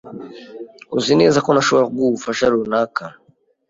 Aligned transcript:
Uzi 0.97 1.13
neza 1.21 1.37
ko 1.45 1.49
ntashobora 1.51 1.87
kuguha 1.89 2.09
ubufasha 2.09 2.45
runaka? 2.53 3.03